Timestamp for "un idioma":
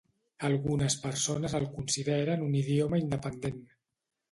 2.49-3.03